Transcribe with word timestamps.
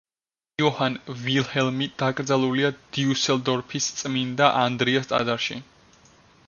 იოჰან 0.61 0.95
ვილჰელმი 1.25 1.87
დაკრძალულია 1.99 2.73
დიუსელდორფის 2.97 3.93
წმინდა 4.01 4.53
ანდრიას 4.67 5.11
ტაძარში. 5.15 5.63